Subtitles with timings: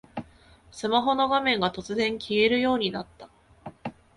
[0.71, 3.29] スマホの画面が突然消えるようになった